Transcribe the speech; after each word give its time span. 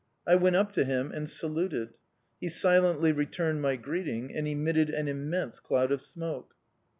I 0.25 0.33
went 0.33 0.55
up 0.55 0.71
to 0.71 0.83
him 0.83 1.11
and 1.11 1.29
saluted. 1.29 1.93
He 2.39 2.49
silently 2.49 3.11
returned 3.11 3.61
my 3.61 3.75
greeting 3.75 4.33
and 4.33 4.47
emitted 4.47 4.89
an 4.89 5.07
immense 5.07 5.59
cloud 5.59 5.91
of 5.91 6.01
smoke. 6.01 6.55